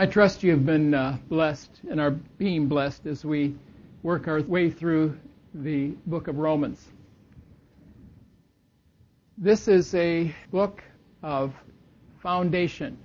[0.00, 3.54] I trust you have been uh, blessed and are being blessed as we
[4.02, 5.14] work our way through
[5.52, 6.88] the book of Romans.
[9.36, 10.82] This is a book
[11.22, 11.52] of
[12.22, 12.96] foundation.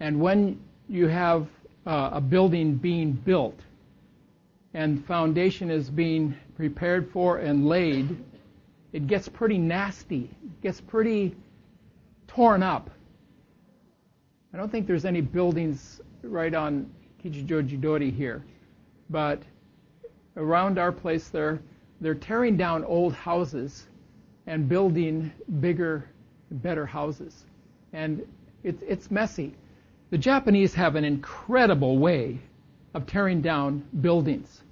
[0.00, 0.58] And when
[0.88, 1.48] you have
[1.86, 3.60] uh, a building being built
[4.72, 8.16] and foundation is being prepared for and laid,
[8.94, 10.30] it gets pretty nasty.
[10.42, 11.36] It gets pretty
[12.26, 12.88] torn up.
[14.52, 16.90] I don't think there's any buildings right on
[17.22, 18.44] Kijijojidori here,
[19.10, 19.42] but
[20.36, 21.60] around our place there,
[22.00, 23.86] they're tearing down old houses
[24.46, 26.08] and building bigger,
[26.50, 27.44] better houses.
[27.92, 28.22] And
[28.62, 29.54] it, it's messy.
[30.10, 32.38] The Japanese have an incredible way
[32.94, 34.62] of tearing down buildings.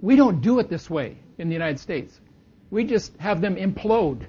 [0.00, 2.20] We don't do it this way in the United States.
[2.70, 4.26] We just have them implode.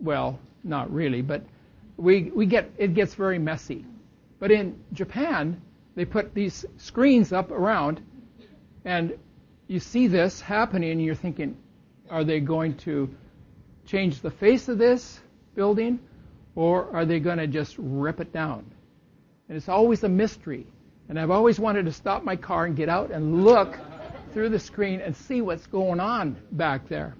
[0.00, 1.42] Well, not really, but
[1.96, 3.84] we, we get, it gets very messy.
[4.38, 5.60] But in Japan,
[5.94, 8.02] they put these screens up around,
[8.84, 9.18] and
[9.66, 11.56] you see this happening, and you're thinking,
[12.10, 13.08] are they going to
[13.86, 15.20] change the face of this
[15.54, 15.98] building,
[16.54, 18.70] or are they going to just rip it down?
[19.48, 20.66] And it's always a mystery.
[21.08, 23.78] And I've always wanted to stop my car and get out and look
[24.32, 27.14] through the screen and see what's going on back there.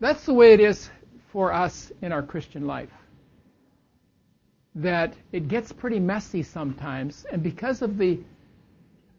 [0.00, 0.90] That's the way it is
[1.30, 2.90] for us in our Christian life.
[4.74, 8.20] That it gets pretty messy sometimes, and because of the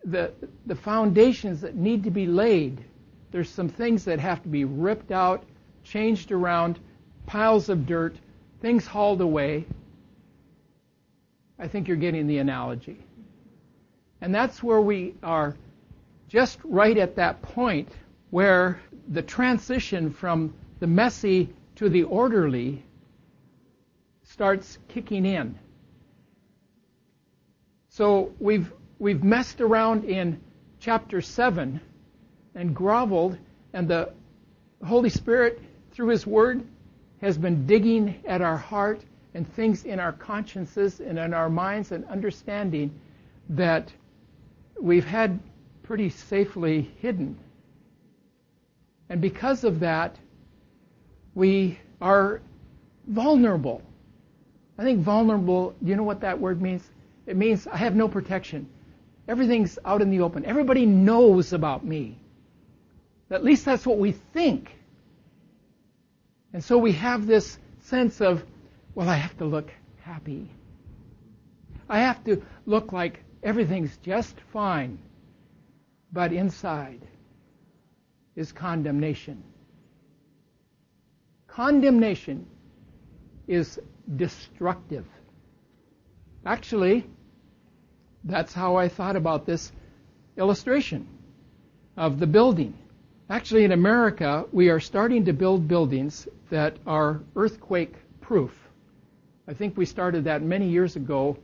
[0.04, 0.34] the
[0.66, 2.84] the foundations that need to be laid,
[3.32, 5.44] there's some things that have to be ripped out,
[5.84, 6.80] changed around,
[7.26, 8.16] piles of dirt,
[8.62, 9.66] things hauled away.
[11.60, 12.98] I think you're getting the analogy.
[14.22, 15.56] And that's where we are
[16.30, 17.90] just right at that point
[18.32, 22.84] where the transition from the messy to the orderly
[24.34, 25.54] starts kicking in.
[27.90, 30.42] So we've we've messed around in
[30.80, 31.80] chapter 7
[32.56, 33.38] and groveled
[33.74, 34.12] and the
[34.84, 36.66] Holy Spirit through his word
[37.22, 39.02] has been digging at our heart
[39.36, 42.92] and things in our consciences and in our minds and understanding
[43.50, 43.94] that
[44.82, 45.40] we've had
[45.84, 47.38] pretty safely hidden.
[49.10, 50.16] And because of that,
[51.36, 52.42] we are
[53.06, 53.84] vulnerable.
[54.78, 56.84] I think vulnerable, you know what that word means?
[57.26, 58.70] It means I have no protection.
[59.28, 60.46] Everything's out in the open.
[60.46, 62.18] Everybody knows about me.
[63.30, 64.76] At least that's what we think.
[66.54, 68.44] And so we have this sense of,
[68.94, 70.50] well, I have to look happy.
[71.90, 75.00] I have to look like everything's just fine.
[76.12, 77.02] But inside
[78.36, 79.44] is condemnation.
[81.48, 82.46] Condemnation
[83.48, 83.80] is
[84.16, 85.06] destructive.
[86.46, 87.06] Actually,
[88.24, 89.72] that's how I thought about this
[90.38, 91.08] illustration
[91.98, 92.74] of the building.
[93.30, 98.52] Actually, in America, we are starting to build buildings that are earthquake proof.
[99.48, 101.38] I think we started that many years ago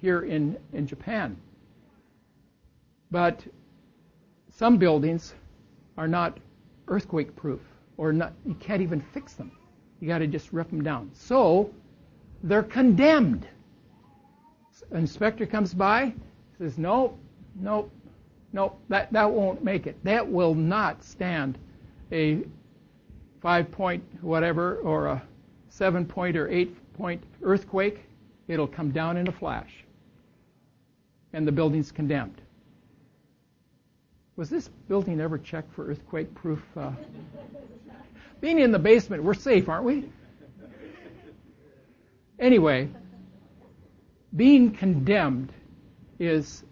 [0.00, 1.36] here in, in Japan.
[3.10, 3.42] But
[4.50, 5.34] some buildings
[5.96, 6.38] are not
[6.88, 7.60] earthquake proof
[7.96, 9.50] or not, you can't even fix them.
[10.00, 11.10] You got to just rip them down.
[11.14, 11.70] So
[12.42, 13.46] they're condemned.
[14.92, 16.14] Inspector comes by,
[16.56, 17.18] says, "Nope,
[17.56, 17.90] nope,
[18.52, 20.02] nope, that that won't make it.
[20.04, 21.58] That will not stand
[22.10, 22.42] a
[23.40, 25.22] five point whatever or a
[25.68, 28.04] seven point or eight point earthquake.
[28.46, 29.84] It'll come down in a flash,
[31.32, 32.40] and the building's condemned."
[34.36, 36.62] Was this building ever checked for earthquake proof?
[36.76, 36.92] Uh,
[38.40, 40.08] being in the basement, we're safe, aren't we?
[42.38, 42.88] Anyway,
[44.36, 45.52] being condemned
[46.18, 46.62] is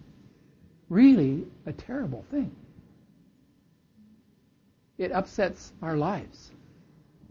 [0.89, 2.55] really a terrible thing.
[4.99, 6.53] It upsets our lives.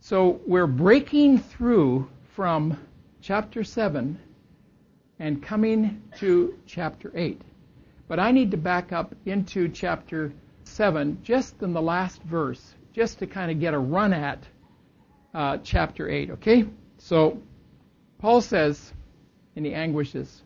[0.01, 2.78] So we're breaking through from
[3.22, 4.19] chapter 7
[5.19, 7.41] and coming to chapter 8.
[8.08, 10.34] But I need to back up into chapter
[10.66, 14.43] 7, just in the last verse, just to kind of get a run at
[15.34, 16.66] uh, chapter 8, okay?
[16.97, 17.41] So,
[18.20, 18.94] Paul says,
[19.56, 20.41] and he anguishes,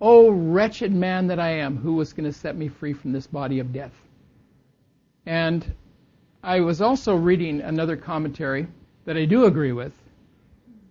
[0.00, 3.26] Oh, wretched man that I am, who was going to set me free from this
[3.26, 3.94] body of death?
[5.24, 5.64] And
[6.42, 8.66] I was also reading another commentary
[9.06, 9.92] that I do agree with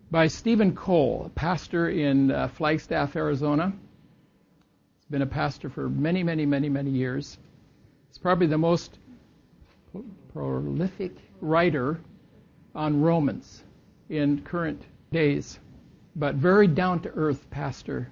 [0.10, 3.74] by Steven Cole, a pastor in uh, Flagstaff, Arizona.
[4.98, 7.38] He's been a pastor for many, many, many, many years.
[8.10, 8.98] He's probably the most
[10.34, 11.12] prolific
[11.42, 12.00] writer
[12.74, 13.64] on Romans
[14.10, 14.81] in current
[15.12, 15.60] days,
[16.15, 18.10] but very down to earth pastor.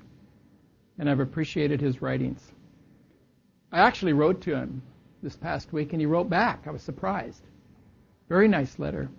[0.97, 2.39] and I've appreciated his writings.
[3.71, 4.83] I actually wrote to him
[5.23, 6.67] this past week, and he wrote back.
[6.67, 7.41] I was surprised.
[8.29, 9.09] Very nice letter.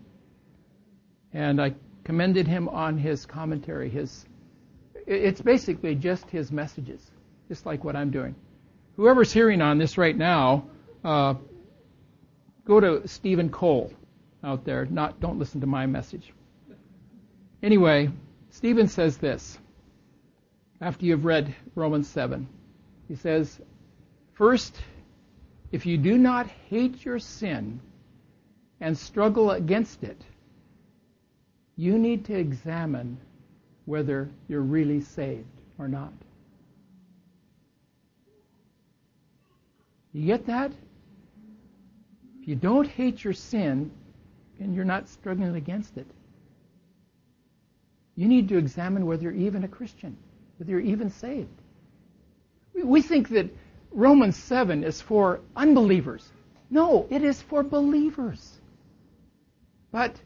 [1.33, 1.75] And I
[2.05, 3.89] commended him on his commentary.
[3.89, 4.25] His,
[5.07, 7.05] it's basically just his messages,
[7.49, 8.35] just like what I'm doing.
[8.97, 10.67] Whoever's hearing on this right now,
[11.03, 11.35] uh,
[12.65, 13.93] go to Steven Cole
[14.45, 14.87] out there.
[14.87, 16.33] Not, don't listen to my message.
[17.63, 18.11] Anyway,
[18.53, 19.59] Steven says this
[20.83, 22.47] after you've read Romans 7.
[23.09, 23.61] He says,
[24.35, 24.77] First,
[25.73, 27.81] if you do not hate your sin
[28.81, 30.21] and struggle against it,
[31.77, 33.17] you need to examine
[33.87, 35.47] whether you're really saved
[35.79, 36.13] or not.
[40.13, 40.73] You get that?
[42.41, 43.91] If you don't hate your sin
[44.61, 46.07] and you're not struggling against it,
[48.17, 50.17] you need to examine whether you're even a Christian,
[50.59, 51.49] whether you're even saved.
[52.75, 53.51] We think that
[53.91, 56.29] Romans 7 is for unbelievers.
[56.71, 58.61] No, it is for believers.
[59.91, 60.19] But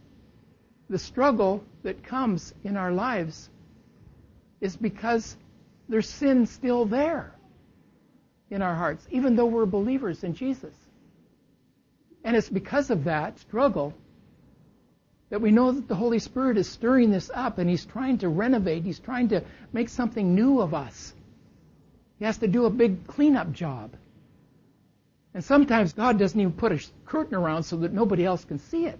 [0.88, 3.49] the struggle that comes in our lives
[4.61, 5.37] is because
[5.89, 7.32] there's sin still there
[8.50, 10.75] in our hearts, even though we're believers in Jesus.
[12.25, 13.94] And it's because of that struggle
[15.31, 18.28] that we know that the Holy Spirit is stirring this up and He's trying to
[18.28, 19.43] renovate, He's trying to
[19.73, 21.12] make something new of us.
[22.19, 23.93] He has to do a big cleanup job.
[25.34, 28.87] And sometimes God doesn't even put a curtain around so that nobody else can see
[28.87, 28.99] it.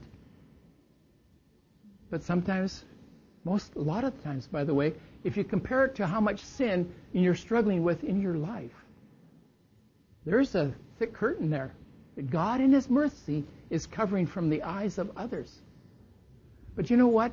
[2.11, 2.85] But sometimes,
[3.45, 4.93] most, a lot of times, by the way,
[5.25, 8.75] if you compare it to how much sin you're struggling with in your life,
[10.27, 11.73] there's a thick curtain there
[12.17, 15.63] that God, in His mercy, is covering from the eyes of others.
[16.77, 17.33] But you know what?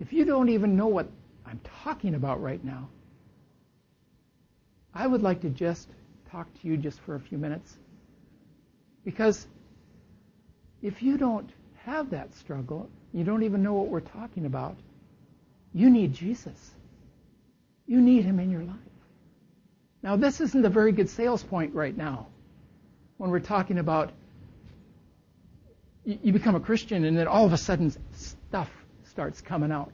[0.00, 1.08] If you don't even know what
[1.46, 2.88] I'm talking about right now,
[4.92, 5.88] I would like to just
[6.30, 7.76] talk to you just for a few minutes.
[9.04, 9.46] Because
[10.82, 11.48] if you don't
[11.84, 14.76] have that struggle, you don't even know what we're talking about,
[15.72, 16.72] you need Jesus.
[17.86, 18.76] You need Him in your life.
[20.02, 22.26] Now, this isn't a very good sales point right now
[23.18, 24.12] when we're talking about
[26.04, 28.70] you become a Christian and then all of a sudden stuff
[29.04, 29.92] starts coming out.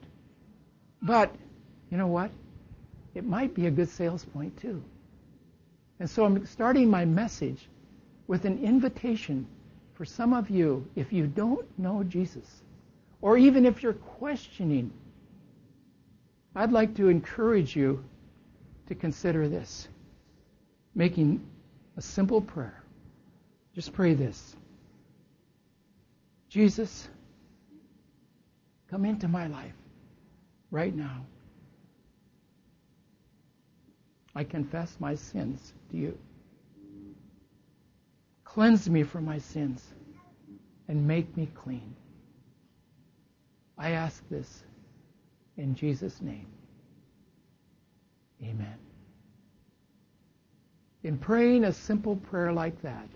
[1.01, 1.35] But,
[1.91, 2.31] you know what?
[3.13, 4.83] It might be a good sales point too.
[5.99, 7.67] And so I'm starting my message
[8.27, 9.47] with an invitation
[9.95, 12.45] for some of you, if you don't know Jesus,
[13.21, 14.91] or even if you're questioning,
[16.55, 18.03] I'd like to encourage you
[18.87, 19.87] to consider this.
[20.93, 21.47] Making
[21.95, 22.83] a simple prayer.
[23.73, 24.55] Just pray this
[26.49, 27.09] Jesus,
[28.89, 29.73] come into my life
[30.71, 31.25] right now.
[34.35, 36.17] I confess my sins to you.
[38.43, 39.83] Cleanse me from my sins
[40.87, 41.95] and make me clean.
[43.77, 44.63] I ask this
[45.57, 46.47] in Jesus' name.
[48.43, 48.77] Amen.
[51.03, 53.07] In praying a simple prayer like that,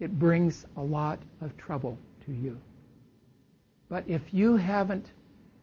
[0.00, 2.58] it brings a lot of trouble to you.
[3.88, 5.06] But if you haven't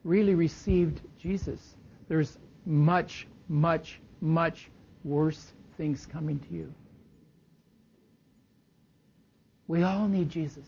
[0.03, 1.75] really received Jesus,
[2.07, 4.69] there's much, much, much
[5.03, 6.73] worse things coming to you.
[9.67, 10.65] We all need Jesus.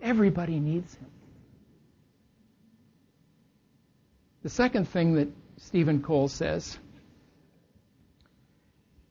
[0.00, 1.10] Everybody needs him.
[4.42, 6.78] The second thing that Steven Cole says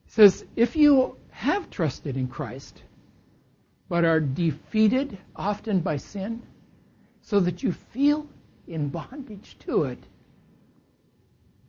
[0.07, 2.81] says if you have trusted in Christ
[3.89, 6.41] but are defeated often by sin
[7.21, 8.27] so that you feel
[8.67, 10.03] in bondage to it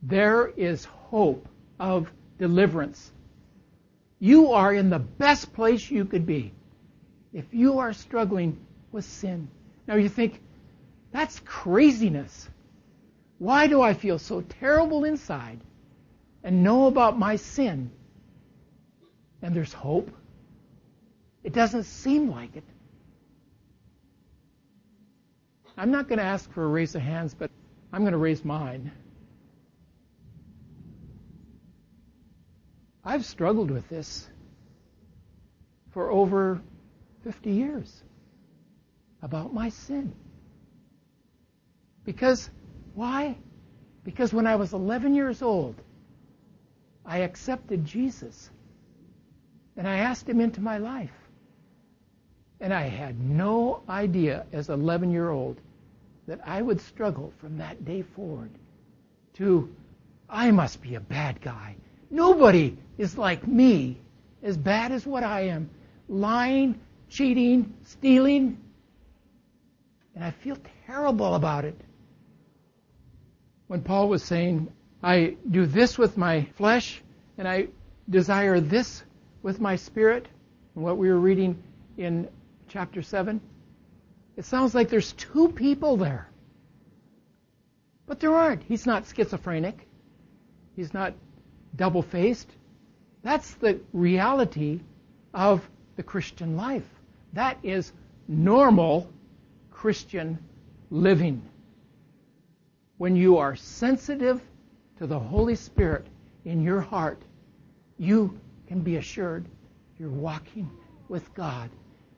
[0.01, 1.47] there is hope
[1.79, 3.11] of deliverance.
[4.19, 6.53] You are in the best place you could be
[7.33, 8.57] if you are struggling
[8.91, 9.49] with sin.
[9.87, 10.41] Now you think,
[11.11, 12.49] that's craziness.
[13.39, 15.59] Why do I feel so terrible inside
[16.43, 17.91] and know about my sin?
[19.41, 20.11] And there's hope.
[21.43, 22.63] It doesn't seem like it.
[25.77, 27.49] I'm not going to ask for a raise of hands, but
[27.93, 28.91] I'm going to raise mine.
[33.03, 34.27] I've struggled with this
[35.91, 36.61] for over
[37.23, 38.03] 50 years
[39.21, 40.13] about my sin.
[42.03, 42.49] Because,
[42.93, 43.37] why?
[44.03, 45.75] Because when I was 11 years old,
[47.05, 48.49] I accepted Jesus
[49.77, 51.18] and I asked him into my life.
[52.61, 55.57] And I had no idea as an 11 year old
[56.27, 58.51] that I would struggle from that day forward
[59.35, 59.73] to
[60.29, 61.75] I must be a bad guy.
[62.11, 63.97] Nobody is like me,
[64.43, 65.69] as bad as what I am.
[66.07, 68.57] Lying, cheating, stealing.
[70.13, 71.79] And I feel terrible about it.
[73.67, 77.01] When Paul was saying, I do this with my flesh,
[77.37, 77.67] and I
[78.09, 79.03] desire this
[79.41, 80.27] with my spirit,
[80.75, 81.61] and what we were reading
[81.97, 82.27] in
[82.69, 83.41] chapter 7,
[84.37, 86.29] it sounds like there's two people there.
[88.05, 88.63] But there aren't.
[88.63, 89.87] He's not schizophrenic.
[90.75, 91.13] He's not
[91.75, 92.49] double faced.
[93.23, 94.79] That's the reality
[95.33, 96.87] of the Christian life.
[97.33, 97.91] That is
[98.27, 99.11] normal
[99.71, 100.39] Christian
[100.89, 101.41] living.
[102.97, 104.41] When you are sensitive
[104.97, 106.07] to the Holy Spirit
[106.45, 107.21] in your heart,
[107.97, 109.45] you can be assured
[109.97, 110.69] you're walking
[111.09, 111.69] with God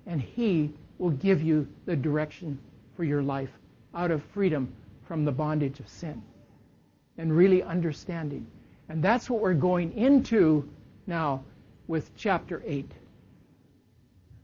[0.06, 2.60] and He will give you the direction
[2.96, 3.50] for your life
[3.94, 4.74] out of freedom
[5.08, 6.22] from the bondage of sin
[7.18, 8.48] and really understanding.
[8.90, 10.70] And that's what we're going into
[11.08, 11.44] now
[11.88, 12.92] with chapter 8.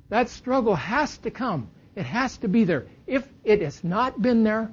[0.10, 1.70] That struggle has to come.
[1.96, 2.86] It has to be there.
[3.08, 4.72] If it has not been there,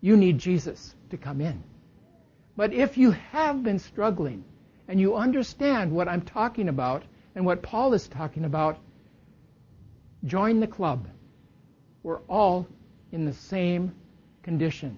[0.00, 1.62] you need Jesus to come in.
[2.56, 4.44] But if you have been struggling
[4.88, 7.02] and you understand what I'm talking about
[7.34, 8.78] and what Paul is talking about,
[10.24, 11.08] join the club.
[12.02, 12.66] We're all
[13.12, 13.94] in the same
[14.42, 14.96] condition.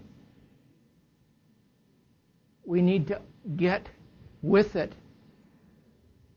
[2.64, 3.20] We need to
[3.56, 3.88] get
[4.40, 4.94] with it.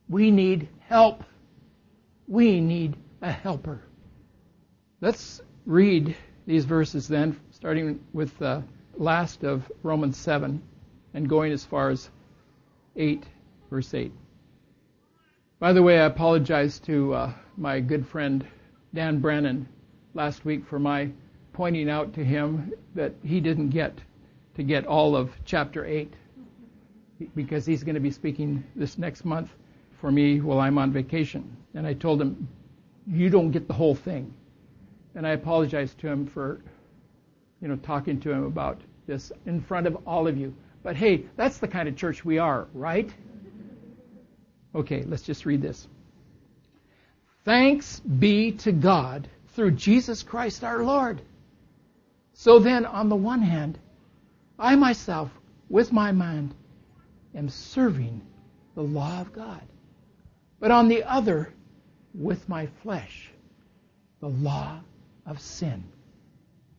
[0.09, 1.23] We need help.
[2.27, 3.81] We need a helper.
[5.01, 6.15] Let's read
[6.45, 8.63] these verses then, starting with the
[8.97, 10.61] last of Romans 7
[11.13, 12.09] and going as far as
[12.95, 13.23] 8,
[13.69, 14.11] verse 8.
[15.59, 18.45] By the way, I apologize to uh, my good friend
[18.95, 19.67] Dan Brennan
[20.13, 21.09] last week for my
[21.51, 23.93] pointing out to him that he didn't get
[24.55, 26.13] to get all of chapter 8
[27.35, 29.49] because he's going to be speaking this next month
[29.99, 31.57] for me while I'm on vacation.
[31.73, 32.47] And I told him,
[33.05, 34.33] You don't get the whole thing.
[35.13, 36.61] And I apologized to him for,
[37.61, 40.55] you know, talking to him about this in front of all of you.
[40.83, 43.13] But hey, that's the kind of church we are, right?
[44.73, 45.87] Okay, let's just read this.
[47.45, 51.21] Thanks be to God through Jesus Christ our Lord.
[52.33, 53.77] So then, on the one hand,
[54.57, 55.29] I myself,
[55.69, 56.55] with my mind,
[57.35, 58.21] am serving
[58.73, 59.61] the law of God.
[60.59, 61.53] But on the other,
[62.15, 63.29] with my flesh,
[64.21, 64.79] the law
[65.27, 65.83] of sin.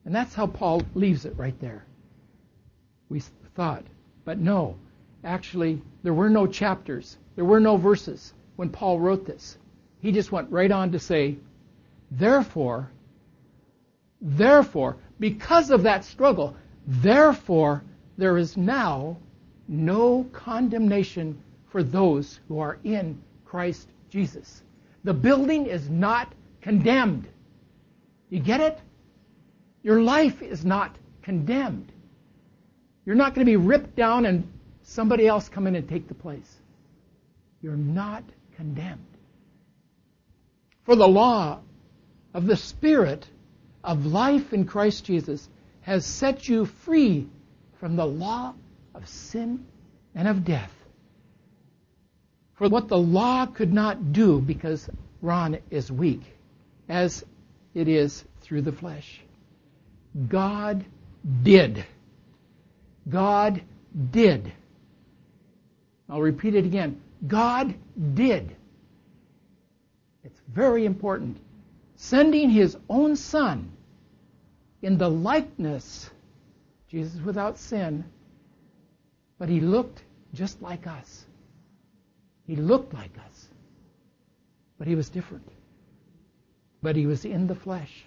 [0.04, 1.84] And that's how Paul leaves it right there.
[3.08, 3.22] We
[3.54, 3.84] thought,
[4.24, 4.76] but no,
[5.22, 9.58] actually, there were no chapters, there were no verses when Paul wrote this.
[10.00, 11.36] He just went right on to say,
[12.10, 12.90] therefore,
[14.20, 17.82] therefore, because of that struggle, therefore,
[18.18, 19.16] there is now
[19.68, 24.62] no condemnation for those who are in Christ Jesus.
[25.04, 27.28] The building is not condemned.
[28.30, 28.78] You get it?
[29.82, 31.92] Your life is not condemned.
[33.04, 34.50] You're not going to be ripped down and
[34.82, 36.56] somebody else come in and take the place.
[37.62, 38.24] You're not
[38.56, 39.15] condemned.
[40.86, 41.58] For the law
[42.32, 43.28] of the Spirit
[43.82, 45.48] of life in Christ Jesus
[45.80, 47.26] has set you free
[47.80, 48.54] from the law
[48.94, 49.66] of sin
[50.14, 50.72] and of death.
[52.54, 54.88] For what the law could not do because
[55.20, 56.22] Ron is weak,
[56.88, 57.24] as
[57.74, 59.20] it is through the flesh,
[60.28, 60.84] God
[61.42, 61.84] did.
[63.08, 63.60] God
[64.12, 64.52] did.
[66.08, 67.00] I'll repeat it again.
[67.26, 67.74] God
[68.14, 68.54] did.
[70.48, 71.38] Very important.
[71.96, 73.72] Sending his own son
[74.82, 76.10] in the likeness,
[76.88, 78.04] Jesus without sin,
[79.38, 80.02] but he looked
[80.34, 81.24] just like us.
[82.46, 83.48] He looked like us.
[84.78, 85.48] But he was different.
[86.82, 88.04] But he was in the flesh.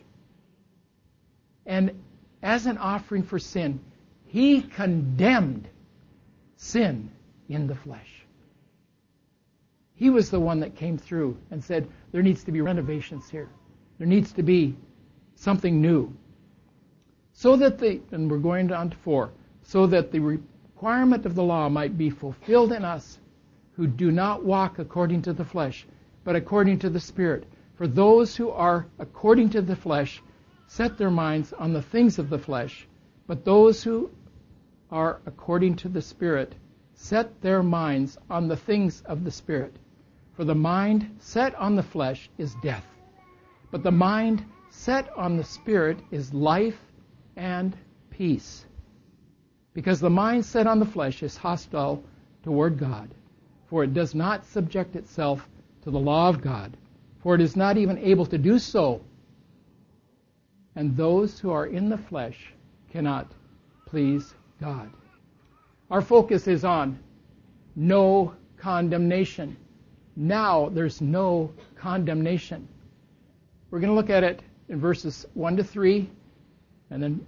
[1.66, 2.02] And
[2.42, 3.80] as an offering for sin,
[4.28, 5.68] he condemned
[6.56, 7.12] sin
[7.48, 8.19] in the flesh.
[10.00, 13.50] He was the one that came through and said, there needs to be renovations here.
[13.98, 14.78] There needs to be
[15.36, 16.16] something new.
[17.34, 21.44] So that the, and we're going on to four, so that the requirement of the
[21.44, 23.20] law might be fulfilled in us
[23.74, 25.86] who do not walk according to the flesh,
[26.24, 27.46] but according to the Spirit.
[27.76, 30.24] For those who are according to the flesh
[30.68, 32.88] set their minds on the things of the flesh,
[33.28, 34.10] but those who
[34.92, 36.56] are according to the Spirit
[36.94, 39.76] set their minds on the things of the Spirit.
[40.40, 42.86] For the mind set on the flesh is death,
[43.72, 46.80] but the mind set on the Spirit is life
[47.36, 47.76] and
[48.10, 48.66] peace
[49.74, 52.02] Because the mind set on the flesh is hostile
[52.42, 53.14] toward God,
[53.68, 55.46] for it does not subject itself
[55.82, 56.78] to the law of God,
[57.22, 59.02] for it is not even able to do so.
[60.74, 62.54] And those who are in the flesh
[62.94, 63.30] cannot
[63.86, 64.90] please God.
[65.92, 66.98] Our focus is on
[67.76, 69.58] no condemnation.
[70.22, 72.68] Now there's no condemnation.
[73.72, 76.10] We're going to look at it in verses 1 to 3,
[76.92, 77.26] and then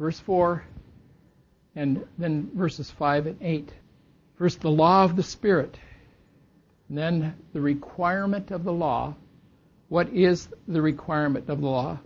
[0.00, 0.64] verse 4,
[1.76, 3.72] and then verses 5 and 8.
[4.36, 5.78] First, the law of the Spirit,
[6.88, 9.14] and then the requirement of the law.
[9.88, 12.00] What is the requirement of the law?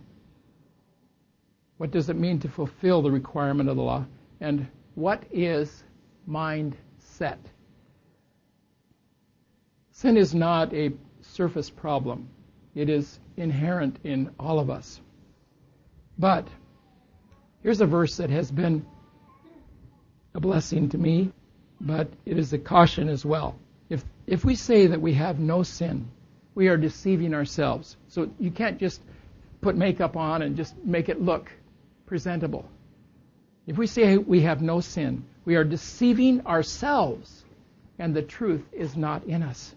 [1.78, 4.04] What does it mean to fulfill the requirement of the law?
[4.42, 5.84] And what is
[6.28, 7.38] mindset?
[9.98, 12.28] Sin is not a surface problem.
[12.76, 15.00] It is inherent in all of us.
[16.16, 16.46] But
[17.64, 18.86] here's a verse that has been
[20.34, 21.32] a blessing to me,
[21.80, 23.56] but it is a caution as well.
[23.90, 26.08] If if we say that we have no sin,
[26.54, 27.96] we are deceiving ourselves.
[28.06, 29.00] So you can't just
[29.62, 31.50] put makeup on and just make it look
[32.06, 32.70] presentable.
[33.66, 37.44] If we say we have no sin, we are deceiving ourselves,
[37.98, 39.74] and the truth is not in us.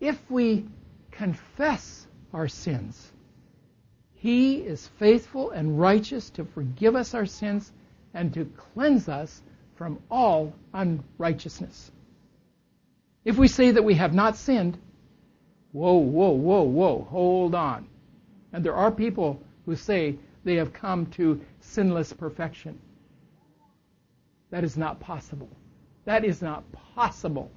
[0.00, 0.66] If we
[1.10, 3.12] confess our sins,
[4.14, 7.72] He is faithful and righteous to forgive us our sins
[8.14, 9.42] and to cleanse us
[9.76, 11.90] from all unrighteousness.
[13.24, 14.78] If we say that we have not sinned,
[15.72, 17.86] whoa, whoa, whoa, whoa, hold on.
[18.52, 22.78] And there are people who say they have come to sinless perfection.
[24.50, 25.50] That is not possible.
[26.06, 27.50] That is not possible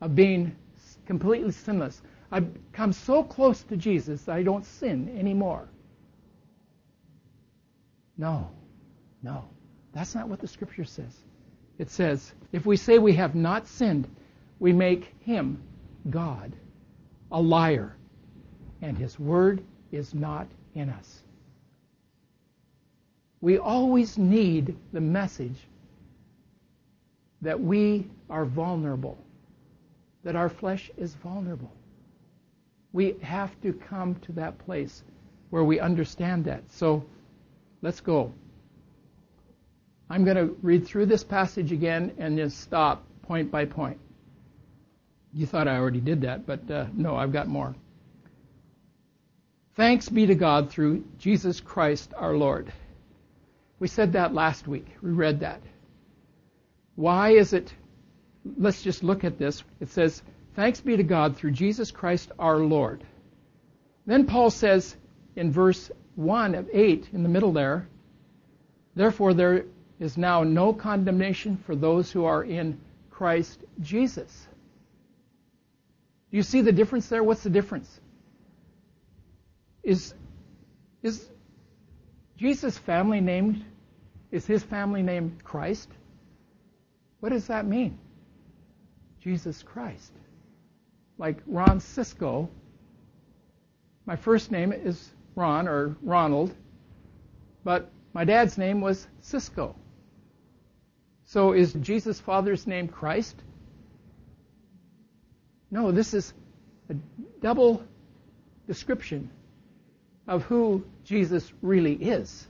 [0.00, 0.56] of being
[1.06, 2.02] completely sinless.
[2.30, 5.68] I've come so close to Jesus I don't sin anymore.
[8.16, 8.50] No,
[9.22, 9.44] no.
[9.92, 11.14] That's not what the scripture says.
[11.78, 14.08] It says, if we say we have not sinned,
[14.58, 15.62] we make him,
[16.08, 16.52] God,
[17.30, 17.96] a liar,
[18.80, 21.22] and his word is not in us.
[23.40, 25.58] We always need the message
[27.40, 29.18] that we are vulnerable,
[30.24, 31.72] that our flesh is vulnerable.
[32.92, 35.02] We have to come to that place
[35.50, 36.62] where we understand that.
[36.70, 37.04] So
[37.80, 38.32] let's go.
[40.08, 43.98] I'm going to read through this passage again and just stop point by point.
[45.32, 47.74] You thought I already did that, but uh, no, I've got more.
[49.74, 52.70] Thanks be to God through Jesus Christ our Lord.
[53.78, 54.86] We said that last week.
[55.00, 55.62] We read that.
[56.94, 57.72] Why is it?
[58.44, 59.62] Let's just look at this.
[59.80, 60.22] It says,
[60.54, 63.04] Thanks be to God through Jesus Christ our Lord.
[64.06, 64.96] Then Paul says
[65.36, 67.88] in verse 1 of 8, in the middle there,
[68.94, 69.64] Therefore there
[69.98, 72.78] is now no condemnation for those who are in
[73.10, 74.48] Christ Jesus.
[76.30, 77.22] Do you see the difference there?
[77.22, 78.00] What's the difference?
[79.82, 80.14] Is,
[81.02, 81.28] is
[82.36, 83.64] Jesus' family named,
[84.30, 85.88] is his family named Christ?
[87.20, 87.98] What does that mean?
[89.22, 90.12] Jesus Christ
[91.16, 92.50] like Ron Cisco.
[94.04, 96.52] My first name is Ron or Ronald,
[97.62, 99.76] but my dad's name was Cisco.
[101.26, 103.36] So is Jesus' father's name Christ?
[105.70, 106.34] No, this is
[106.90, 106.94] a
[107.40, 107.84] double
[108.66, 109.30] description
[110.26, 112.44] of who Jesus really is.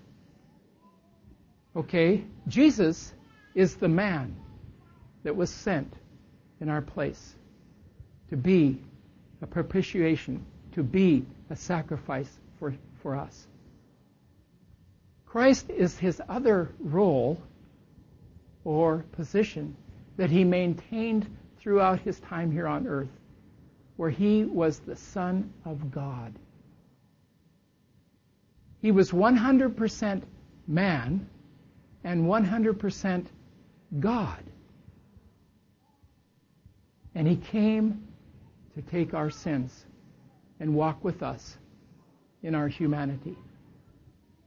[1.77, 2.25] Okay?
[2.49, 3.13] Jesus
[3.55, 4.35] is the man
[5.23, 5.93] that was sent
[6.63, 7.35] in our place
[8.31, 8.79] to be
[9.43, 12.73] a propitiation, to be a sacrifice for,
[13.03, 13.47] for us.
[15.27, 17.43] Christ is his other role
[18.65, 19.77] or position
[20.17, 23.11] that he maintained throughout his time here on earth,
[23.97, 26.33] where he was the Son of God.
[28.81, 30.23] He was 100%
[30.69, 31.27] man
[32.05, 33.27] and 100%
[33.99, 34.43] God.
[37.15, 38.07] And he came
[38.75, 39.85] to take our sins
[40.61, 41.57] and walk with us
[42.43, 43.37] in our humanity.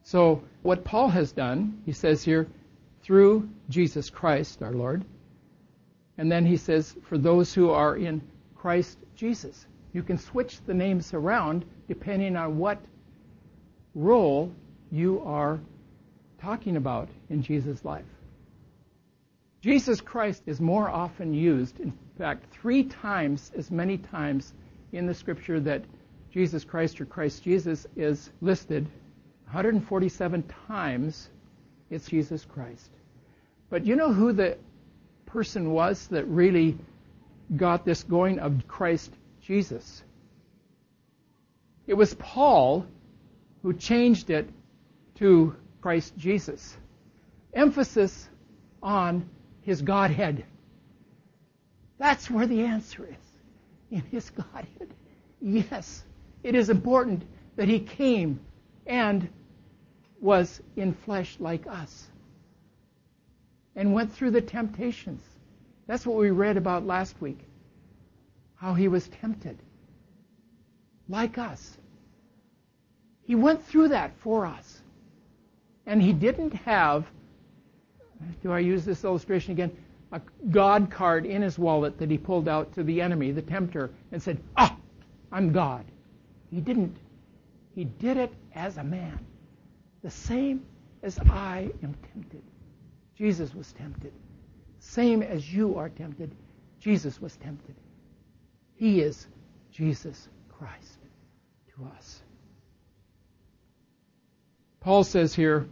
[0.04, 2.48] So, what Paul has done, he says here,
[3.04, 5.04] through Jesus Christ our Lord,
[6.18, 8.22] and then he says, for those who are in
[8.56, 9.68] Christ Jesus.
[9.94, 12.80] You can switch the names around depending on what
[13.94, 14.52] role
[14.92, 15.60] you are
[16.40, 18.06] talking about in Jesus' life.
[19.66, 24.54] Jesus Christ is more often used, in fact, three times as many times
[24.92, 25.84] in the scripture that
[26.32, 28.86] Jesus Christ or Christ Jesus is listed.
[29.46, 31.32] 147 times
[31.90, 32.92] it's Jesus Christ.
[33.72, 34.60] But you know who the
[35.26, 36.78] person was that really
[37.56, 40.04] got this going of Christ Jesus?
[41.88, 42.86] It was Paul
[43.64, 44.48] who changed it
[45.16, 46.78] to Christ Jesus.
[47.52, 48.30] Emphasis
[48.84, 49.28] on
[49.66, 50.46] his Godhead.
[51.98, 53.16] That's where the answer is.
[53.92, 54.94] In his Godhead.
[55.42, 56.04] Yes,
[56.44, 57.24] it is important
[57.56, 58.40] that he came
[58.86, 59.28] and
[60.22, 62.08] was in flesh like us
[63.76, 65.22] and went through the temptations.
[65.88, 67.40] That's what we read about last week.
[68.56, 69.58] How he was tempted
[71.10, 71.78] like us.
[73.24, 74.82] He went through that for us.
[75.86, 77.06] And he didn't have,
[78.42, 79.76] do I use this illustration again?
[80.12, 83.92] A God card in his wallet that he pulled out to the enemy, the tempter,
[84.12, 84.76] and said, Ah,
[85.32, 85.86] I'm God.
[86.52, 86.96] He didn't.
[87.74, 89.20] He did it as a man.
[90.04, 90.66] The same
[91.04, 92.42] as I am tempted.
[93.18, 94.14] Jesus was tempted.
[94.80, 96.32] Same as you are tempted.
[96.80, 97.76] Jesus was tempted.
[98.76, 99.28] He is
[99.72, 101.00] Jesus Christ
[101.76, 102.22] to us.
[104.80, 105.68] Paul says here,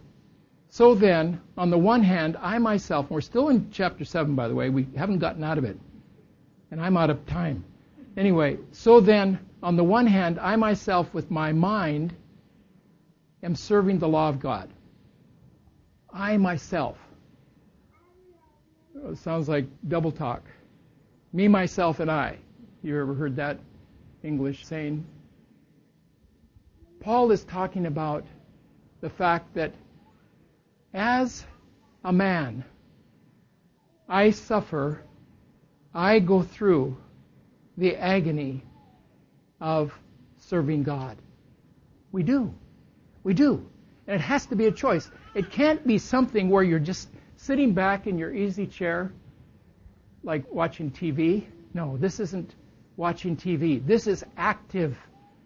[0.74, 4.56] so then, on the one hand, I myself, we're still in chapter 7, by the
[4.56, 5.78] way, we haven't gotten out of it,
[6.72, 7.64] and I'm out of time.
[8.16, 12.12] Anyway, so then, on the one hand, I myself, with my mind,
[13.44, 14.68] am serving the law of God.
[16.12, 16.96] I myself.
[18.96, 20.42] It sounds like double talk.
[21.32, 22.36] Me, myself, and I.
[22.82, 23.60] You ever heard that
[24.24, 25.06] English saying?
[26.98, 28.24] Paul is talking about
[29.00, 29.72] the fact that
[30.94, 31.44] as
[32.04, 32.64] a man,
[34.08, 35.02] I suffer,
[35.92, 36.96] I go through
[37.76, 38.62] the agony
[39.60, 39.92] of
[40.38, 41.16] serving God.
[42.12, 42.54] We do.
[43.24, 43.66] We do.
[44.06, 45.10] And it has to be a choice.
[45.34, 49.12] It can't be something where you're just sitting back in your easy chair,
[50.22, 51.44] like watching TV.
[51.72, 52.54] No, this isn't
[52.96, 53.84] watching TV.
[53.84, 54.96] This is active.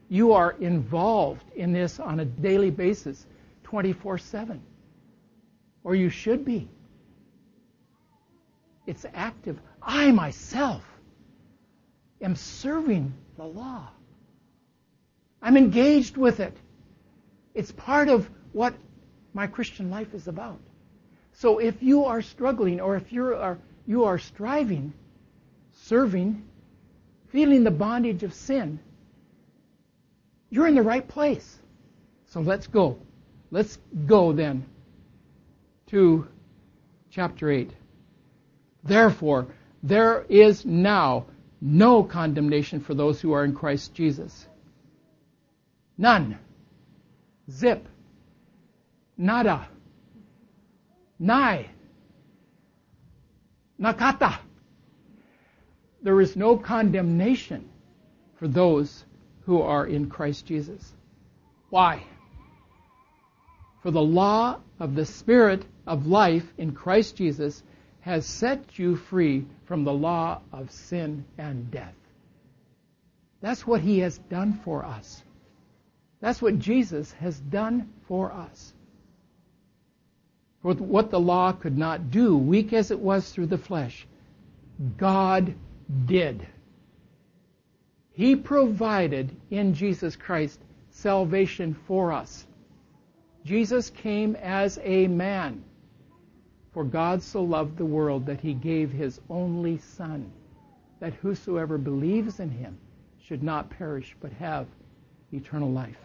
[0.08, 3.26] You are involved in this on a daily basis.
[3.62, 4.62] 24 7.
[5.88, 6.68] Or you should be.
[8.86, 9.58] It's active.
[9.82, 10.84] I myself
[12.20, 13.88] am serving the law.
[15.40, 16.54] I'm engaged with it.
[17.54, 18.74] It's part of what
[19.32, 20.60] my Christian life is about.
[21.32, 24.92] So if you are struggling or if you are, you are striving,
[25.84, 26.42] serving,
[27.30, 28.78] feeling the bondage of sin,
[30.50, 31.58] you're in the right place.
[32.26, 32.98] So let's go.
[33.50, 34.66] Let's go then
[35.88, 36.26] to
[37.10, 37.70] chapter 8.
[38.84, 39.48] Therefore,
[39.82, 41.26] there is now
[41.60, 44.46] no condemnation for those who are in Christ Jesus.
[45.96, 46.38] None.
[47.50, 47.86] Zip.
[49.16, 49.68] Nada.
[51.18, 51.66] Nai.
[53.80, 54.38] Nakata.
[56.02, 57.68] There is no condemnation
[58.36, 59.04] for those
[59.46, 60.92] who are in Christ Jesus.
[61.70, 62.04] Why?
[63.82, 67.62] For the law of the Spirit of life in Christ Jesus
[68.00, 71.94] has set you free from the law of sin and death.
[73.40, 75.22] That's what He has done for us.
[76.20, 78.72] That's what Jesus has done for us.
[80.62, 84.06] For what the law could not do, weak as it was through the flesh,
[84.96, 85.54] God
[86.06, 86.46] did.
[88.12, 90.58] He provided in Jesus Christ
[90.90, 92.47] salvation for us.
[93.44, 95.62] Jesus came as a man.
[96.72, 100.30] For God so loved the world that he gave his only Son,
[101.00, 102.78] that whosoever believes in him
[103.22, 104.66] should not perish but have
[105.32, 105.98] eternal life.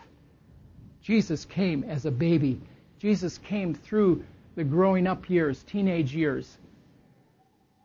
[1.02, 2.62] Jesus came as a baby.
[2.98, 4.24] Jesus came through
[4.56, 6.58] the growing up years, teenage years,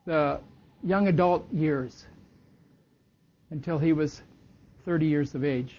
[0.05, 0.39] the
[0.83, 2.05] young adult years,
[3.49, 4.21] until he was
[4.85, 5.75] 30 years of age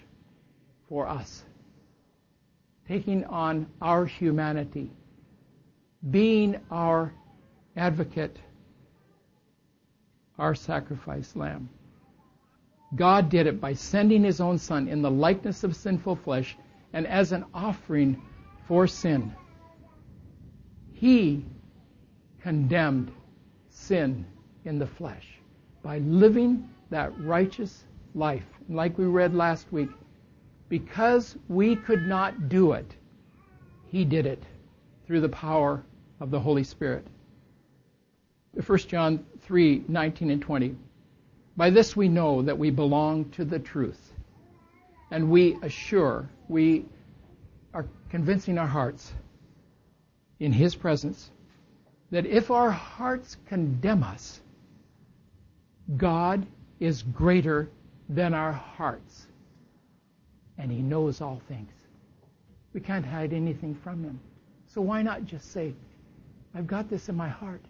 [0.88, 1.44] for us
[2.90, 4.90] taking on our humanity,
[6.10, 7.14] being our
[7.76, 8.36] advocate,
[10.36, 11.68] our sacrifice lamb.
[12.96, 16.56] God did it by sending his own son in the likeness of sinful flesh
[16.92, 18.20] and as an offering
[18.66, 19.32] for sin.
[20.92, 21.44] He
[22.42, 23.12] condemned
[23.68, 24.26] sin
[24.64, 25.28] in the flesh
[25.84, 27.84] by living that righteous
[28.16, 28.46] life.
[28.68, 29.90] Like we read last week,
[30.70, 32.86] because we could not do it,
[33.88, 34.42] He did it
[35.06, 35.84] through the power
[36.20, 37.06] of the Holy Spirit.
[38.64, 40.76] 1 John 3 19 and 20.
[41.56, 44.12] By this we know that we belong to the truth,
[45.10, 46.86] and we assure, we
[47.74, 49.12] are convincing our hearts
[50.38, 51.30] in His presence
[52.12, 54.40] that if our hearts condemn us,
[55.96, 56.46] God
[56.78, 57.68] is greater
[58.08, 59.26] than our hearts.
[60.60, 61.72] And He knows all things.
[62.74, 64.20] We can't hide anything from Him.
[64.66, 65.74] So why not just say,
[66.54, 67.62] I've got this in my heart.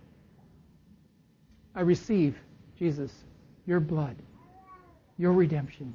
[1.74, 2.36] I receive,
[2.78, 3.12] Jesus,
[3.64, 4.16] your blood,
[5.16, 5.94] your redemption,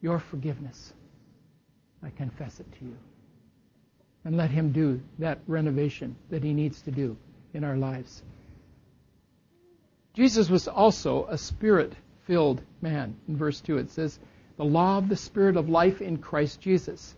[0.00, 0.94] your forgiveness.
[2.02, 2.96] I confess it to you.
[4.24, 7.18] And let Him do that renovation that He needs to do
[7.52, 8.22] in our lives.
[10.14, 11.92] Jesus was also a spirit
[12.26, 13.16] filled man.
[13.28, 14.18] In verse 2, it says,
[14.56, 17.16] The law of the Spirit of life in Christ Jesus.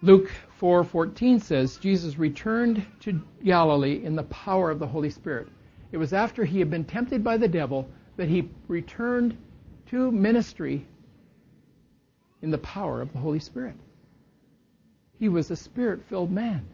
[0.00, 5.48] Luke 4:14 says Jesus returned to Galilee in the power of the Holy Spirit.
[5.92, 9.36] It was after he had been tempted by the devil that he returned
[9.86, 10.86] to ministry
[12.40, 13.76] in the power of the Holy Spirit.
[15.18, 16.66] He was a spirit-filled man.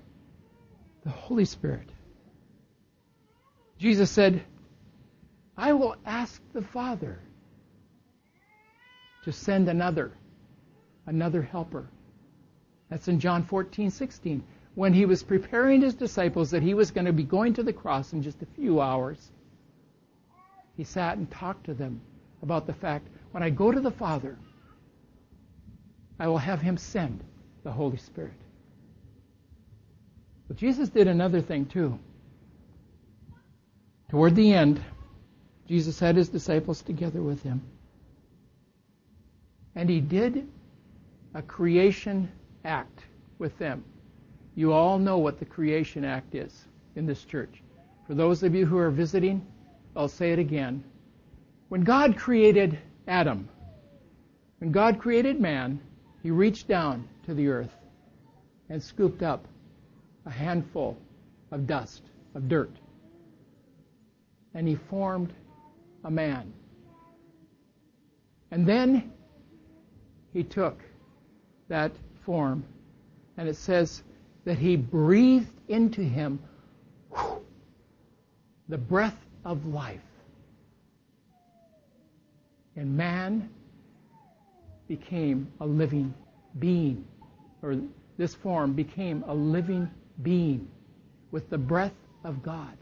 [1.05, 1.89] The Holy Spirit.
[3.79, 4.43] Jesus said,
[5.57, 7.19] I will ask the Father
[9.25, 10.13] to send another,
[11.07, 11.89] another helper.
[12.89, 14.43] That's in John 14, 16.
[14.75, 17.73] When he was preparing his disciples that he was going to be going to the
[17.73, 19.31] cross in just a few hours,
[20.77, 22.01] he sat and talked to them
[22.43, 24.39] about the fact when I go to the Father,
[26.19, 27.23] I will have him send
[27.65, 28.33] the Holy Spirit.
[30.47, 31.99] But Jesus did another thing too.
[34.09, 34.81] Toward the end,
[35.69, 37.61] Jesus had his disciples together with him.
[39.79, 40.49] And he did
[41.35, 42.29] a creation
[42.65, 43.05] act
[43.39, 43.85] with them.
[44.57, 46.65] You all know what the creation act is
[46.97, 47.63] in this church.
[48.09, 49.47] For those of you who are visiting,
[49.95, 50.83] I'll say it again.
[51.69, 53.49] When God created Adam,
[54.59, 55.79] when God created man,
[56.25, 57.77] he reached down to the earth
[58.71, 59.47] and scooped up
[60.27, 60.99] a handful
[61.53, 62.03] of dust,
[62.35, 62.73] of dirt.
[64.55, 65.33] And he formed
[66.03, 66.53] a man.
[68.51, 69.13] And then
[70.39, 70.79] he took
[71.67, 71.91] that
[72.25, 72.63] form,
[73.37, 74.05] and it says
[74.45, 76.39] that he breathed into him
[77.11, 77.45] whew,
[78.69, 80.09] the breath of life.
[82.77, 83.51] And man
[84.87, 86.15] became a living
[86.61, 87.05] being,
[87.61, 87.77] or
[88.17, 89.91] this form became a living
[90.23, 90.69] being
[91.33, 92.77] with the breath of God.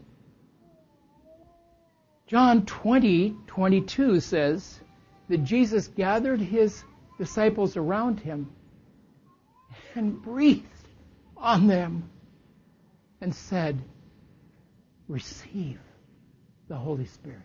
[2.27, 4.79] John 20, 22 says
[5.27, 6.83] that Jesus gathered his
[7.17, 8.49] disciples around him
[9.95, 10.65] and breathed
[11.35, 12.09] on them
[13.21, 13.81] and said,
[15.07, 15.79] Receive
[16.67, 17.39] the Holy Spirit.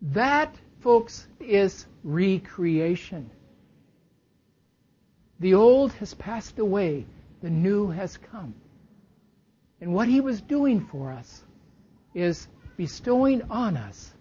[0.00, 3.30] That, folks, is recreation.
[5.40, 7.06] The old has passed away,
[7.42, 8.54] the new has come.
[9.80, 11.42] And what he was doing for us
[12.14, 14.12] is bestowing on us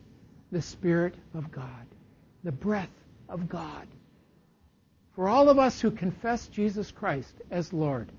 [0.51, 1.85] the Spirit of God,
[2.43, 2.89] the breath
[3.29, 3.87] of God.
[5.15, 8.11] For all of us who confess Jesus Christ as Lord,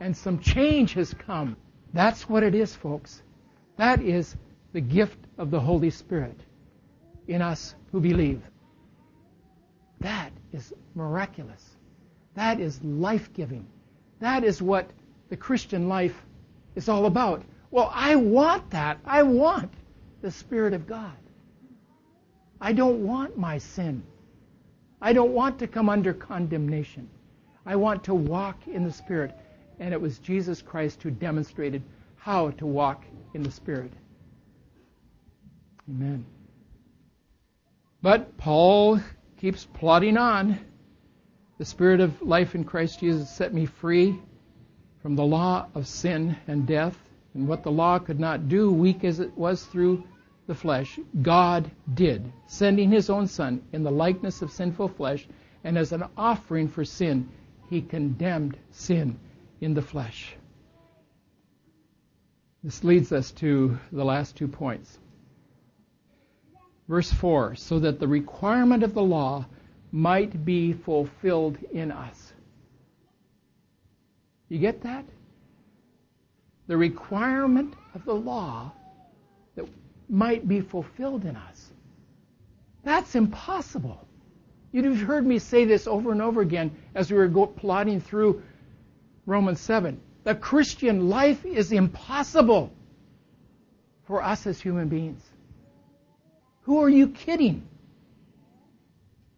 [0.00, 1.56] and some change has come,
[1.92, 3.22] that's what it is, folks.
[3.76, 4.36] That is
[4.72, 6.38] the gift of the Holy Spirit
[7.28, 8.42] in us who believe.
[10.00, 11.64] That is miraculous.
[12.34, 13.66] That is life giving.
[14.20, 14.90] That is what
[15.28, 16.20] the Christian life
[16.74, 17.42] is all about.
[17.70, 18.98] Well, I want that.
[19.04, 19.72] I want
[20.20, 21.16] the Spirit of God.
[22.60, 24.02] I don't want my sin.
[25.04, 27.10] I don't want to come under condemnation.
[27.66, 29.36] I want to walk in the Spirit.
[29.78, 31.82] And it was Jesus Christ who demonstrated
[32.16, 33.92] how to walk in the Spirit.
[35.90, 36.24] Amen.
[38.00, 38.98] But Paul
[39.36, 40.58] keeps plodding on.
[41.58, 44.18] The Spirit of life in Christ Jesus set me free
[45.02, 46.96] from the law of sin and death
[47.34, 50.02] and what the law could not do, weak as it was through
[50.46, 55.26] the flesh, God did, sending his own Son in the likeness of sinful flesh,
[55.64, 57.28] and as an offering for sin,
[57.70, 59.18] he condemned sin
[59.60, 60.36] in the flesh.
[62.62, 64.98] This leads us to the last two points.
[66.88, 69.46] Verse 4 so that the requirement of the law
[69.90, 72.32] might be fulfilled in us.
[74.48, 75.04] You get that?
[76.66, 78.72] the requirement of the law
[80.08, 81.70] might be fulfilled in us.
[82.82, 84.06] That's impossible.
[84.72, 88.42] You'd have heard me say this over and over again as we were plodding through
[89.26, 90.00] Romans 7.
[90.24, 92.72] The Christian life is impossible
[94.06, 95.22] for us as human beings.
[96.62, 97.66] Who are you kidding?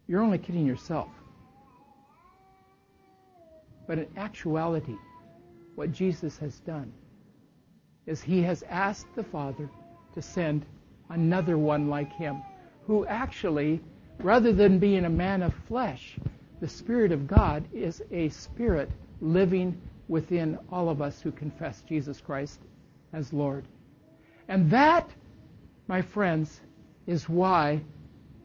[0.07, 1.09] You're only kidding yourself.
[3.87, 4.97] But in actuality,
[5.75, 6.93] what Jesus has done
[8.07, 9.69] is he has asked the Father
[10.17, 10.65] to send
[11.11, 12.43] another one like him,
[12.87, 13.81] who actually,
[14.19, 16.19] rather than being a man of flesh,
[16.59, 22.19] the Spirit of God is a spirit living within all of us who confess Jesus
[22.19, 22.59] Christ
[23.13, 23.67] as Lord.
[24.49, 25.07] And that,
[25.87, 26.63] my friends,
[27.07, 27.83] is why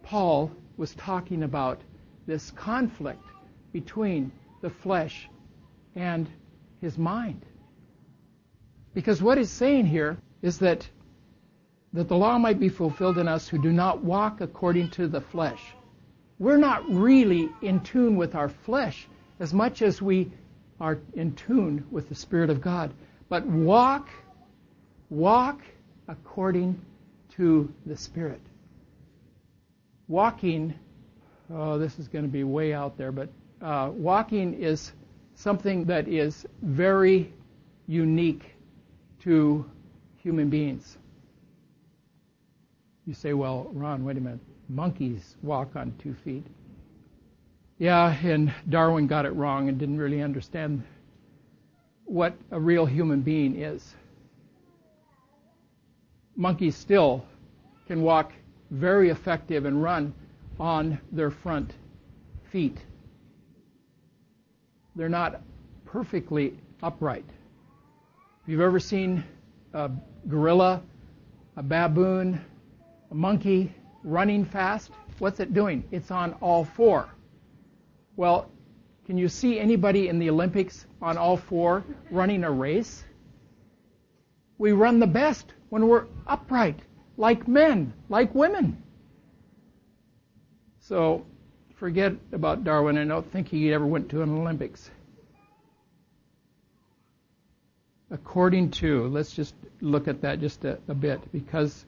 [0.03, 1.79] Paul was talking about
[2.27, 3.23] this conflict
[3.71, 4.29] between
[4.61, 5.29] the flesh
[5.95, 6.27] and
[6.81, 7.45] his mind.
[8.93, 10.85] Because what he's saying here is that
[11.93, 15.21] that the law might be fulfilled in us who do not walk according to the
[15.21, 15.61] flesh.
[16.39, 19.07] We're not really in tune with our flesh
[19.39, 20.31] as much as we
[20.79, 22.93] are in tune with the Spirit of God.
[23.29, 24.09] But walk,
[25.09, 25.61] walk
[26.07, 26.81] according
[27.35, 28.41] to the Spirit.
[30.07, 30.73] Walking,
[31.53, 33.29] oh, this is going to be way out there, but
[33.61, 34.91] uh, walking is
[35.35, 37.31] something that is very
[37.87, 38.55] unique
[39.19, 39.69] to
[40.17, 40.97] human beings.
[43.05, 44.39] You say, well, Ron, wait a minute.
[44.69, 46.45] Monkeys walk on two feet.
[47.77, 50.83] Yeah, and Darwin got it wrong and didn't really understand
[52.05, 53.95] what a real human being is.
[56.35, 57.25] Monkeys still
[57.87, 58.33] can walk
[58.69, 60.13] very effective and run
[60.59, 61.73] on their front
[62.51, 62.77] feet.
[64.95, 65.41] They're not
[65.85, 67.25] perfectly upright.
[68.43, 69.23] If you've ever seen
[69.73, 69.89] a
[70.27, 70.81] gorilla,
[71.57, 72.41] a baboon,
[73.11, 73.71] a monkey
[74.03, 75.83] running fast, what's it doing?
[75.91, 77.09] It's on all four.
[78.15, 78.49] Well,
[79.05, 83.03] can you see anybody in the Olympics on all four running a race?
[84.57, 86.79] We run the best when we're upright,
[87.17, 88.81] like men, like women.
[90.79, 91.25] So
[91.75, 92.97] forget about Darwin.
[92.97, 94.89] I don't think he ever went to an Olympics.
[98.09, 101.85] According to, let's just look at that just a, a bit, because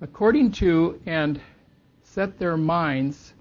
[0.00, 1.40] according to and
[2.02, 3.32] set their minds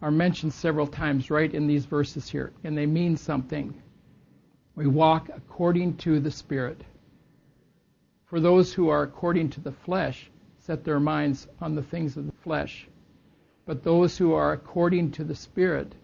[0.00, 3.74] are mentioned several times right in these verses here, and they mean something.
[4.76, 6.82] We walk according to the Spirit.
[8.26, 12.26] For those who are according to the flesh set their minds on the things of
[12.26, 12.86] the flesh,
[13.66, 15.94] but those who are according to the Spirit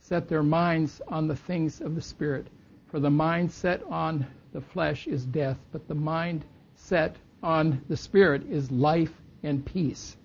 [0.00, 2.48] set their minds on the things of the Spirit.
[2.88, 6.44] For the mind set on the flesh is death, but the mind
[6.74, 10.16] set on the Spirit is life and peace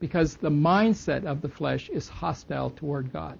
[0.00, 3.38] because the mindset of the flesh is hostile toward God.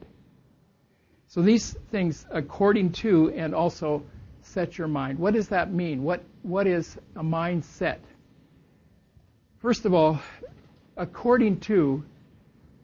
[1.28, 4.02] So these things, according to, and also
[4.42, 5.18] set your mind.
[5.18, 6.02] What does that mean?
[6.02, 7.98] What what is a mindset?
[9.59, 10.20] First of all,
[10.96, 12.04] according to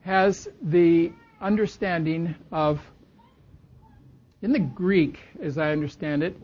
[0.00, 2.80] has the understanding of
[4.42, 6.36] in the Greek, as I understand it,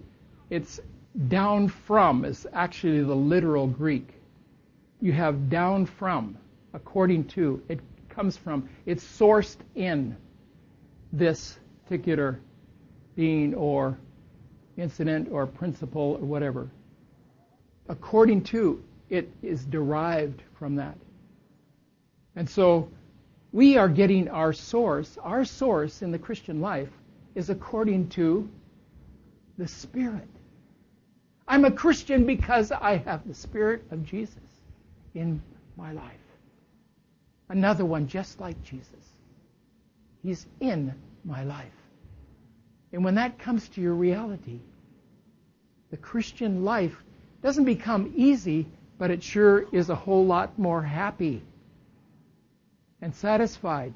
[0.50, 0.80] it's
[1.28, 4.08] down from is actually the literal Greek.
[5.00, 6.36] You have down from
[6.74, 7.62] according to.
[7.68, 10.16] It comes from, it's sourced in
[11.12, 12.40] this particular
[13.14, 13.98] being or
[14.76, 16.70] incident or principle or whatever.
[17.88, 20.98] According to, it is derived from that.
[22.34, 22.90] And so
[23.52, 25.16] we are getting our source.
[25.22, 26.90] Our source in the Christian life
[27.34, 28.48] is according to
[29.56, 30.28] the Spirit.
[31.48, 34.38] I'm a Christian because I have the Spirit of Jesus
[35.14, 35.42] in
[35.76, 36.12] my life
[37.48, 38.90] another one just like Jesus.
[40.22, 41.66] He's in my life.
[42.92, 44.60] And when that comes to your reality,
[45.90, 46.96] the Christian life
[47.42, 48.66] doesn't become easy,
[48.98, 51.42] but it sure is a whole lot more happy
[53.00, 53.94] and satisfied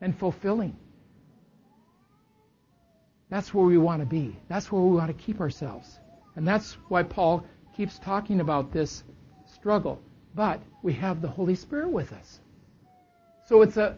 [0.00, 0.76] and fulfilling.
[3.28, 4.36] That's where we want to be.
[4.48, 5.98] That's where we want to keep ourselves.
[6.36, 7.44] And that's why Paul
[7.76, 9.04] keeps talking about this
[9.46, 10.00] struggle.
[10.34, 12.40] But we have the Holy Spirit with us.
[13.46, 13.96] So it's a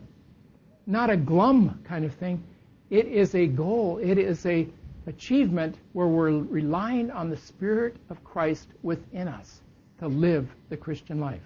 [0.86, 2.42] not a glum kind of thing.
[2.90, 3.98] It is a goal.
[4.02, 4.68] It is a
[5.06, 9.60] achievement where we're relying on the Spirit of Christ within us
[9.98, 11.42] to live the Christian life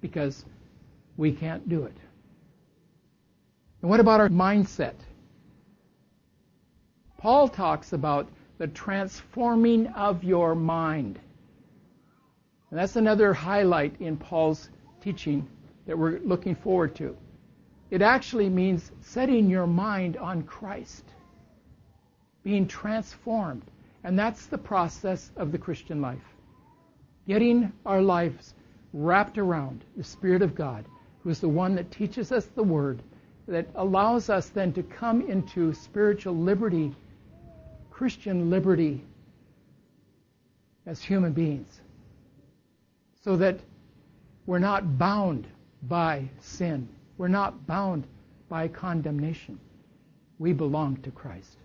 [0.00, 0.44] because
[1.16, 1.96] we can't do it.
[3.82, 4.94] And what about our mindset?
[7.18, 8.28] Paul talks about
[8.58, 11.18] the transforming of your mind.
[12.70, 14.68] And that's another highlight in Paul's
[15.00, 15.48] teaching
[15.86, 17.16] that we're looking forward to.
[17.90, 21.04] It actually means setting your mind on Christ,
[22.42, 23.62] being transformed.
[24.02, 26.34] And that's the process of the Christian life.
[27.26, 28.54] Getting our lives
[28.92, 30.84] wrapped around the Spirit of God,
[31.22, 33.02] who is the one that teaches us the Word,
[33.46, 36.94] that allows us then to come into spiritual liberty,
[37.94, 39.04] Christian liberty,
[40.84, 41.80] as human beings
[43.22, 43.60] so that
[44.46, 45.46] we're not bound
[45.80, 46.88] by sin.
[47.16, 48.04] We're not bound
[48.48, 49.60] by condemnation.
[50.40, 51.56] We belong to Christ.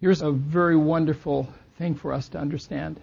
[0.00, 1.48] Here's a very wonderful
[1.78, 3.00] thing for us to understand.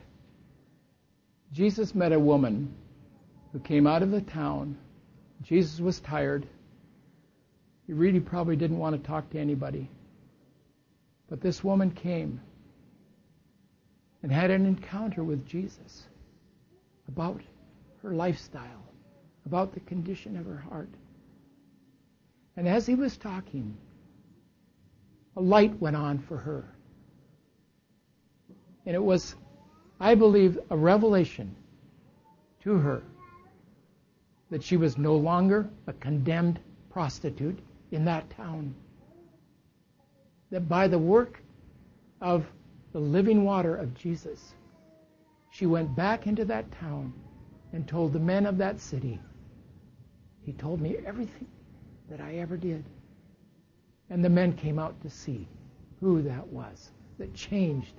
[1.53, 2.73] Jesus met a woman
[3.53, 4.77] who came out of the town.
[5.43, 6.45] Jesus was tired.
[7.87, 9.89] He really probably didn't want to talk to anybody.
[11.29, 12.39] But this woman came
[14.21, 16.03] and had an encounter with Jesus
[17.07, 17.41] about
[18.01, 18.83] her lifestyle,
[19.45, 20.89] about the condition of her heart.
[22.57, 23.75] And as he was talking,
[25.35, 26.65] a light went on for her.
[28.85, 29.35] And it was,
[29.99, 31.55] I believe, a revelation
[32.61, 33.01] to her
[34.51, 36.59] that she was no longer a condemned
[36.89, 37.59] prostitute
[37.91, 38.73] in that town.
[40.51, 41.41] That by the work
[42.21, 42.45] of
[42.93, 44.53] the living water of Jesus,
[45.51, 47.13] she went back into that town
[47.73, 49.19] and told the men of that city,
[50.41, 51.47] He told me everything
[52.09, 52.83] that I ever did.
[54.09, 55.47] And the men came out to see
[55.99, 57.93] who that was that changed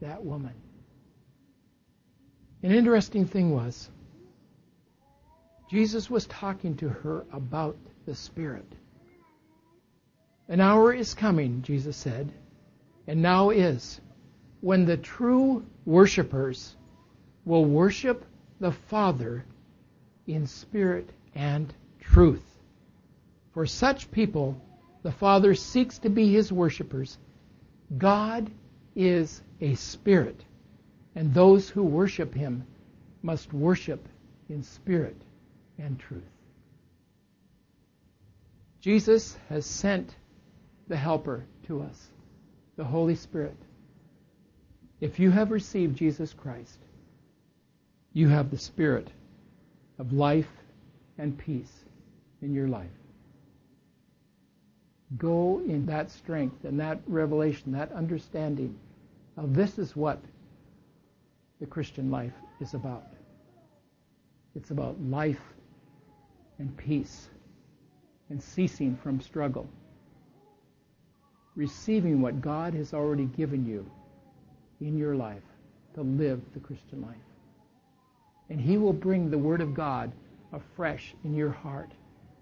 [0.00, 0.54] that woman.
[2.62, 3.90] An interesting thing was,
[5.70, 7.76] Jesus was talking to her about
[8.06, 8.70] the Spirit.
[10.52, 12.30] An hour is coming, Jesus said,
[13.06, 14.02] and now is,
[14.60, 16.76] when the true worshippers
[17.46, 18.26] will worship
[18.60, 19.46] the Father
[20.26, 22.44] in spirit and truth.
[23.54, 24.60] For such people,
[25.02, 27.16] the Father seeks to be his worshippers.
[27.96, 28.50] God
[28.94, 30.44] is a spirit,
[31.14, 32.66] and those who worship him
[33.22, 34.06] must worship
[34.50, 35.16] in spirit
[35.78, 36.30] and truth.
[38.82, 40.14] Jesus has sent
[40.92, 42.08] the Helper to us,
[42.76, 43.56] the Holy Spirit.
[45.00, 46.80] If you have received Jesus Christ,
[48.12, 49.08] you have the Spirit
[49.98, 50.50] of life
[51.16, 51.72] and peace
[52.42, 52.90] in your life.
[55.16, 58.78] Go in that strength and that revelation, that understanding
[59.38, 60.20] of this is what
[61.58, 63.06] the Christian life is about.
[64.54, 65.40] It's about life
[66.58, 67.30] and peace
[68.28, 69.66] and ceasing from struggle.
[71.54, 73.88] Receiving what God has already given you
[74.80, 75.42] in your life
[75.94, 77.16] to live the Christian life.
[78.48, 80.12] And He will bring the Word of God
[80.52, 81.92] afresh in your heart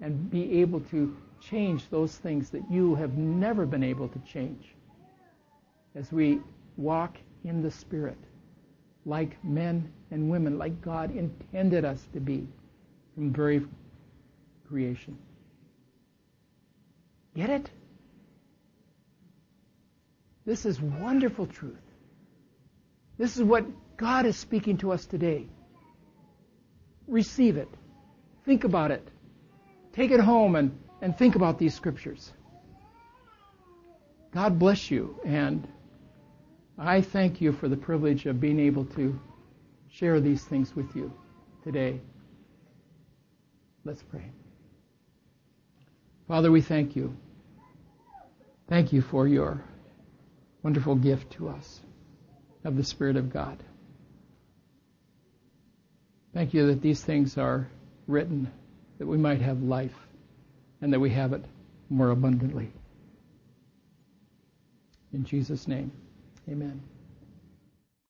[0.01, 4.75] and be able to change those things that you have never been able to change.
[5.95, 6.41] As we
[6.77, 8.19] walk in the Spirit,
[9.07, 12.47] like men and women, like God intended us to be
[13.15, 13.63] from very
[14.69, 15.17] creation.
[17.35, 17.71] Get it?
[20.45, 21.83] This is wonderful truth.
[23.19, 23.67] This is what
[23.97, 25.47] God is speaking to us today.
[27.07, 27.69] Receive it.
[28.45, 29.07] Think about it.
[29.93, 32.33] Take it home and, and think about these scriptures.
[34.33, 35.67] God bless you, and
[36.79, 39.19] I thank you for the privilege of being able to
[39.91, 41.13] share these things with you
[41.65, 42.01] today.
[43.85, 44.31] Let's pray.
[46.29, 47.17] Father, we thank you.
[48.69, 49.65] Thank you for your
[50.63, 51.81] wonderful gift to us
[52.65, 53.63] of the Spirit of God.
[56.35, 57.69] Thank you that these things are
[58.07, 58.51] written
[58.99, 59.97] that we might have life
[60.81, 61.45] and that we have it
[61.89, 62.71] more abundantly.
[65.13, 65.91] In Jesus' name,
[66.49, 66.81] amen.